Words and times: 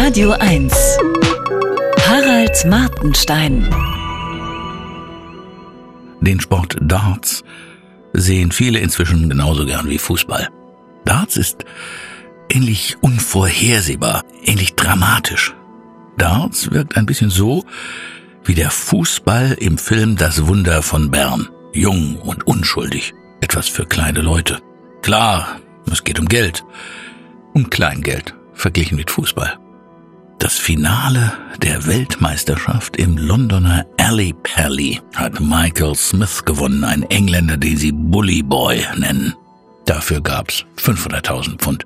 Radio 0.00 0.30
1. 0.30 0.72
Harald 2.06 2.64
Martenstein. 2.66 3.68
Den 6.20 6.40
Sport 6.40 6.76
Darts 6.80 7.42
sehen 8.12 8.52
viele 8.52 8.78
inzwischen 8.78 9.28
genauso 9.28 9.66
gern 9.66 9.90
wie 9.90 9.98
Fußball. 9.98 10.50
Darts 11.04 11.36
ist 11.36 11.64
ähnlich 12.48 12.96
unvorhersehbar, 13.00 14.22
ähnlich 14.44 14.76
dramatisch. 14.76 15.56
Darts 16.16 16.70
wirkt 16.70 16.96
ein 16.96 17.04
bisschen 17.04 17.30
so 17.30 17.64
wie 18.44 18.54
der 18.54 18.70
Fußball 18.70 19.56
im 19.58 19.78
Film 19.78 20.14
Das 20.14 20.46
Wunder 20.46 20.82
von 20.82 21.10
Bern. 21.10 21.48
Jung 21.72 22.18
und 22.20 22.46
unschuldig. 22.46 23.14
Etwas 23.40 23.66
für 23.66 23.84
kleine 23.84 24.20
Leute. 24.20 24.60
Klar, 25.02 25.60
es 25.90 26.04
geht 26.04 26.20
um 26.20 26.26
Geld. 26.26 26.64
Um 27.52 27.68
Kleingeld, 27.68 28.36
verglichen 28.54 28.96
mit 28.96 29.10
Fußball. 29.10 29.58
Das 30.38 30.56
Finale 30.56 31.32
der 31.62 31.86
Weltmeisterschaft 31.86 32.96
im 32.96 33.18
Londoner 33.18 33.84
Alley 33.98 34.32
Pally 34.44 35.00
hat 35.16 35.40
Michael 35.40 35.96
Smith 35.96 36.44
gewonnen, 36.44 36.84
ein 36.84 37.02
Engländer, 37.02 37.56
den 37.56 37.76
sie 37.76 37.90
Bully 37.90 38.42
Boy 38.42 38.86
nennen. 38.96 39.34
Dafür 39.84 40.20
gab's 40.20 40.64
500.000 40.76 41.58
Pfund. 41.58 41.84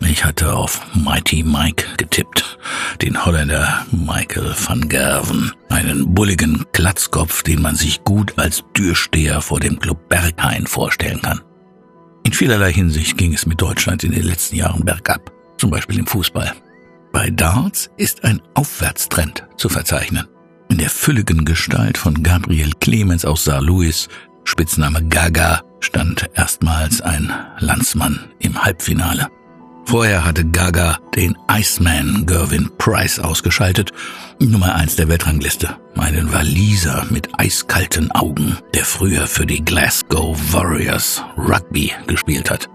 Ich 0.00 0.24
hatte 0.24 0.54
auf 0.54 0.80
Mighty 0.94 1.42
Mike 1.42 1.84
getippt, 1.96 2.58
den 3.00 3.24
Holländer 3.24 3.84
Michael 3.90 4.54
van 4.64 4.88
Gerven, 4.88 5.52
einen 5.68 6.14
bulligen 6.14 6.64
Klatzkopf, 6.72 7.42
den 7.42 7.62
man 7.62 7.74
sich 7.74 8.04
gut 8.04 8.38
als 8.38 8.62
Türsteher 8.74 9.40
vor 9.40 9.58
dem 9.58 9.80
Club 9.80 10.08
Berghain 10.08 10.68
vorstellen 10.68 11.20
kann. 11.20 11.40
In 12.22 12.32
vielerlei 12.32 12.72
Hinsicht 12.72 13.18
ging 13.18 13.34
es 13.34 13.46
mit 13.46 13.60
Deutschland 13.60 14.04
in 14.04 14.12
den 14.12 14.22
letzten 14.22 14.56
Jahren 14.56 14.84
bergab, 14.84 15.32
zum 15.58 15.70
Beispiel 15.70 15.98
im 15.98 16.06
Fußball. 16.06 16.52
Bei 17.12 17.30
Darts 17.30 17.90
ist 17.98 18.24
ein 18.24 18.40
Aufwärtstrend 18.54 19.44
zu 19.56 19.68
verzeichnen. 19.68 20.26
In 20.70 20.78
der 20.78 20.90
fülligen 20.90 21.44
Gestalt 21.44 21.98
von 21.98 22.22
Gabriel 22.22 22.72
Clemens 22.80 23.24
aus 23.24 23.44
Saar 23.44 23.60
Louis, 23.60 24.08
Spitzname 24.44 25.06
Gaga, 25.08 25.62
stand 25.80 26.30
erstmals 26.34 27.02
ein 27.02 27.32
Landsmann 27.58 28.18
im 28.38 28.64
Halbfinale. 28.64 29.28
Vorher 29.84 30.24
hatte 30.24 30.44
Gaga 30.44 30.98
den 31.14 31.36
Iceman 31.50 32.24
Gervin 32.24 32.70
Price 32.78 33.18
ausgeschaltet, 33.18 33.90
Nummer 34.40 34.74
eins 34.74 34.96
der 34.96 35.08
Weltrangliste, 35.08 35.76
einen 35.96 36.32
Waliser 36.32 37.04
mit 37.10 37.28
eiskalten 37.38 38.10
Augen, 38.12 38.56
der 38.74 38.84
früher 38.84 39.26
für 39.26 39.44
die 39.44 39.62
Glasgow 39.62 40.38
Warriors 40.52 41.22
Rugby 41.36 41.92
gespielt 42.06 42.50
hat. 42.50 42.70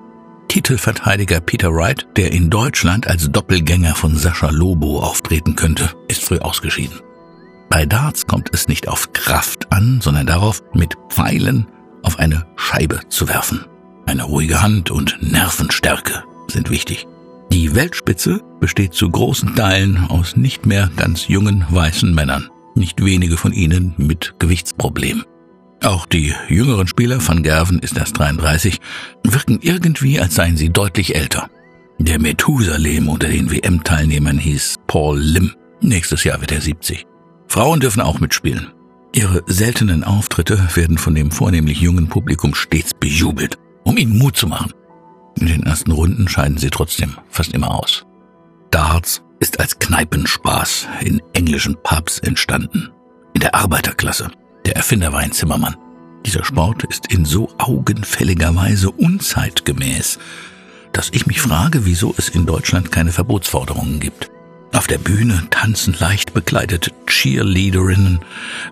Titelverteidiger 0.48 1.40
Peter 1.40 1.74
Wright, 1.74 2.08
der 2.16 2.32
in 2.32 2.50
Deutschland 2.50 3.08
als 3.08 3.30
Doppelgänger 3.32 3.96
von 3.96 4.16
Sascha 4.16 4.50
Lobo 4.50 5.00
auftreten 5.00 5.56
könnte, 5.56 5.92
ist 6.08 6.24
früh 6.24 6.40
ausgeschieden. 6.40 7.00
Bei 7.70 7.86
Darts 7.86 8.28
kommt 8.28 8.50
es 8.54 8.68
nicht 8.68 8.88
auf 8.88 9.12
Kraft 9.14 9.72
an, 9.72 10.00
sondern 10.02 10.26
darauf, 10.26 10.64
mit 10.74 10.96
Pfeilen 11.10 11.68
auf 12.04 12.18
eine 12.20 12.46
Scheibe 12.56 13.02
zu 13.10 13.28
werfen. 13.28 13.66
Eine 14.06 14.24
ruhige 14.24 14.62
Hand 14.62 14.90
und 14.90 15.18
Nervenstärke 15.22 16.24
sind 16.48 16.70
wichtig. 16.70 17.08
Die 17.52 17.76
Weltspitze 17.76 18.42
besteht 18.60 18.94
zu 18.94 19.10
großen 19.10 19.56
Teilen 19.56 20.06
aus 20.10 20.38
nicht 20.38 20.66
mehr 20.66 20.90
ganz 20.96 21.28
jungen 21.28 21.66
weißen 21.70 22.14
Männern, 22.14 22.50
nicht 22.76 23.04
wenige 23.04 23.38
von 23.38 23.52
ihnen 23.52 23.94
mit 23.98 24.36
Gewichtsproblemen. 24.40 25.26
Auch 25.88 26.06
die 26.06 26.34
jüngeren 26.50 26.86
Spieler, 26.86 27.26
Van 27.26 27.44
Gerven 27.44 27.80
ist 27.80 27.98
erst 27.98 28.20
33, 28.20 28.82
wirken 29.24 29.60
irgendwie, 29.62 30.20
als 30.20 30.36
seien 30.36 30.58
sie 30.58 30.68
deutlich 30.68 31.16
älter. 31.16 31.50
Der 31.98 32.20
Methusalem 32.20 33.08
unter 33.08 33.30
den 33.30 33.50
WM-Teilnehmern 33.50 34.38
hieß 34.38 34.76
Paul 34.88 35.18
Lim. 35.18 35.54
Nächstes 35.80 36.26
Jahr 36.26 36.42
wird 36.42 36.52
er 36.52 36.60
70. 36.60 37.08
Frauen 37.48 37.80
dürfen 37.80 38.02
auch 38.02 38.20
mitspielen. 38.20 38.74
Ihre 39.16 39.44
seltenen 39.48 40.04
Auftritte 40.04 40.60
werden 40.74 40.98
von 40.98 41.16
dem 41.16 41.32
vornehmlich 41.32 41.80
jungen 41.80 42.10
Publikum 42.10 42.54
stets 42.54 42.92
bejubelt, 42.94 43.58
um 43.86 43.96
ihnen 43.96 44.18
Mut 44.18 44.36
zu 44.36 44.48
machen. 44.48 44.74
In 45.40 45.48
den 45.48 45.64
ersten 45.64 45.92
Runden 45.92 46.28
scheiden 46.28 46.58
sie 46.58 46.70
trotzdem 46.70 47.16
fast 47.30 47.54
immer 47.54 47.72
aus. 47.74 48.06
Darts 48.72 49.24
ist 49.40 49.62
als 49.62 49.80
Kneipenspaß 49.80 50.90
in 51.00 51.22
englischen 51.32 51.78
Pubs 51.82 52.20
entstanden. 52.20 52.90
In 53.34 53.40
der 53.40 53.56
Arbeiterklasse. 53.56 54.30
Der 54.66 54.76
Erfinder 54.76 55.14
war 55.14 55.20
ein 55.20 55.32
Zimmermann. 55.32 55.78
Dieser 56.28 56.44
Sport 56.44 56.84
ist 56.84 57.08
in 57.08 57.24
so 57.24 57.48
augenfälliger 57.58 58.54
Weise 58.54 58.92
unzeitgemäß, 58.92 60.20
dass 60.92 61.08
ich 61.14 61.26
mich 61.26 61.40
frage, 61.40 61.86
wieso 61.86 62.14
es 62.18 62.28
in 62.28 62.46
Deutschland 62.46 62.92
keine 62.92 63.14
Verbotsforderungen 63.14 64.02
gibt. 64.02 64.30
Auf 64.74 64.88
der 64.88 64.98
Bühne 64.98 65.48
tanzen 65.52 65.96
leicht 65.98 66.34
bekleidete 66.34 66.92
Cheerleaderinnen, 67.06 68.20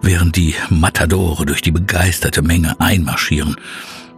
während 0.02 0.36
die 0.36 0.54
Matadore 0.70 1.46
durch 1.46 1.62
die 1.62 1.72
begeisterte 1.72 2.42
Menge 2.42 2.78
einmarschieren. 2.82 3.56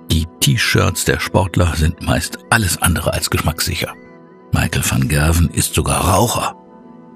Die 0.10 0.26
T-Shirts 0.40 1.06
der 1.06 1.20
Sportler 1.20 1.76
sind 1.76 2.02
meist 2.02 2.40
alles 2.50 2.82
andere 2.82 3.14
als 3.14 3.30
geschmackssicher. 3.30 3.94
Michael 4.52 4.84
van 4.84 5.08
Gerven 5.08 5.52
ist 5.52 5.76
sogar 5.76 6.10
Raucher. 6.10 6.56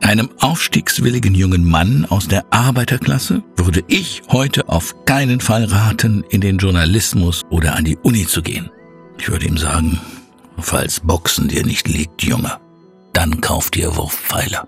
Einem 0.02 0.30
aufstiegswilligen 0.40 1.36
jungen 1.36 1.64
Mann 1.64 2.06
aus 2.06 2.28
der 2.28 2.46
Arbeiterklasse 2.52 3.44
würde 3.56 3.84
ich 3.88 4.24
heute 4.30 4.68
auf 4.68 5.06
keinen 5.06 5.40
Fall 5.40 5.66
raten, 5.66 6.24
in 6.30 6.42
den 6.42 6.58
Journalismus 6.58 7.44
oder 7.50 7.76
an 7.76 7.86
die 7.86 7.98
Uni 7.98 8.26
zu 8.26 8.42
gehen. 8.42 8.70
Ich 9.20 9.30
würde 9.30 9.46
ihm 9.46 9.58
sagen, 9.58 10.02
falls 10.58 11.00
Boxen 11.00 11.48
dir 11.48 11.66
nicht 11.66 11.88
liegt, 11.88 12.24
Junge, 12.24 12.58
dann 13.14 13.42
kauf 13.42 13.70
dir 13.70 13.96
Wurfpfeiler. 13.96 14.68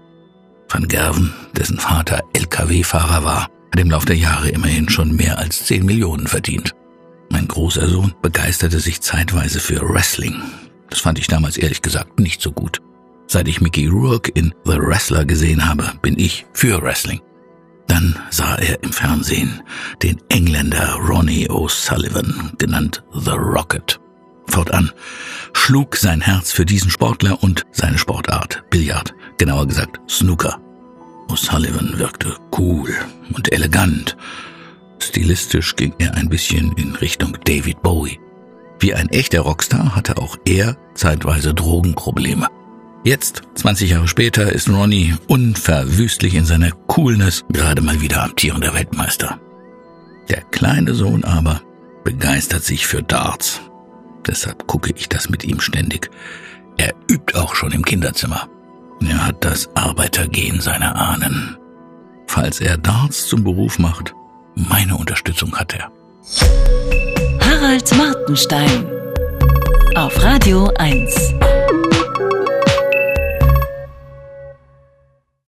Van 0.69 0.87
Gerven, 0.87 1.33
dessen 1.57 1.79
Vater 1.79 2.23
LKW-Fahrer 2.33 3.23
war, 3.23 3.41
hat 3.71 3.79
im 3.79 3.89
Lauf 3.89 4.05
der 4.05 4.15
Jahre 4.15 4.49
immerhin 4.49 4.87
schon 4.87 5.15
mehr 5.15 5.39
als 5.39 5.65
10 5.65 5.85
Millionen 5.85 6.27
verdient. 6.27 6.73
Mein 7.29 7.47
großer 7.47 7.89
Sohn 7.89 8.13
begeisterte 8.21 8.79
sich 8.79 9.01
zeitweise 9.01 9.59
für 9.59 9.81
Wrestling. 9.81 10.35
Das 10.89 10.99
fand 10.99 11.17
ich 11.17 11.27
damals 11.27 11.57
ehrlich 11.57 11.81
gesagt 11.81 12.19
nicht 12.19 12.41
so 12.41 12.51
gut. 12.51 12.81
Seit 13.33 13.47
ich 13.47 13.61
Mickey 13.61 13.87
Rourke 13.87 14.31
in 14.35 14.53
The 14.63 14.77
Wrestler 14.77 15.25
gesehen 15.25 15.67
habe, 15.67 15.93
bin 16.03 16.19
ich 16.19 16.45
für 16.53 16.79
Wrestling. 16.83 17.19
Dann 17.87 18.15
sah 18.29 18.57
er 18.57 18.83
im 18.83 18.93
Fernsehen 18.93 19.63
den 20.03 20.21
Engländer 20.29 20.99
Ronnie 20.99 21.49
O'Sullivan, 21.49 22.55
genannt 22.59 23.03
The 23.11 23.31
Rocket. 23.31 23.99
Fortan 24.45 24.91
schlug 25.53 25.95
sein 25.95 26.21
Herz 26.21 26.51
für 26.51 26.63
diesen 26.63 26.91
Sportler 26.91 27.41
und 27.41 27.63
seine 27.71 27.97
Sportart, 27.97 28.65
Billard, 28.69 29.15
genauer 29.39 29.65
gesagt 29.65 29.99
Snooker. 30.07 30.61
O'Sullivan 31.29 31.97
wirkte 31.97 32.35
cool 32.59 32.93
und 33.33 33.51
elegant. 33.51 34.15
Stilistisch 34.99 35.75
ging 35.75 35.95
er 35.97 36.13
ein 36.13 36.29
bisschen 36.29 36.73
in 36.73 36.93
Richtung 36.93 37.35
David 37.45 37.81
Bowie. 37.81 38.19
Wie 38.79 38.93
ein 38.93 39.09
echter 39.09 39.39
Rockstar 39.39 39.95
hatte 39.95 40.19
auch 40.19 40.37
er 40.45 40.77
zeitweise 40.93 41.55
Drogenprobleme. 41.55 42.47
Jetzt, 43.03 43.41
20 43.55 43.91
Jahre 43.91 44.07
später, 44.07 44.53
ist 44.53 44.69
Ronnie 44.69 45.13
unverwüstlich 45.27 46.35
in 46.35 46.45
seiner 46.45 46.71
Coolness 46.71 47.43
gerade 47.51 47.81
mal 47.81 47.99
wieder 47.99 48.23
amtierender 48.23 48.73
Weltmeister. 48.73 49.39
Der 50.29 50.41
kleine 50.41 50.93
Sohn 50.93 51.25
aber 51.25 51.61
begeistert 52.05 52.63
sich 52.63 52.87
für 52.87 53.03
Darts. 53.03 53.59
Deshalb 54.25 54.67
gucke 54.67 54.93
ich 54.95 55.09
das 55.09 55.29
mit 55.29 55.43
ihm 55.43 55.59
ständig. 55.59 56.09
Er 56.77 56.93
übt 57.11 57.37
auch 57.37 57.55
schon 57.55 57.73
im 57.73 57.83
Kinderzimmer. 57.83 58.47
Er 59.01 59.27
hat 59.27 59.43
das 59.43 59.69
Arbeitergehen 59.75 60.61
seiner 60.61 60.95
Ahnen. 60.95 61.57
Falls 62.27 62.61
er 62.61 62.77
Darts 62.77 63.27
zum 63.27 63.43
Beruf 63.43 63.79
macht, 63.79 64.13
meine 64.55 64.95
Unterstützung 64.95 65.53
hat 65.57 65.73
er. 65.73 65.91
Harald 67.41 67.97
Martenstein 67.97 68.85
auf 69.95 70.23
Radio 70.23 70.71
1. 70.77 71.33